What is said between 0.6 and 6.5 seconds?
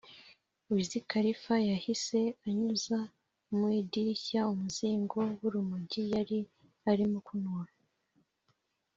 Wiz Khalifa yahise anyuza mu idirishya umuzingo w’urumogi yari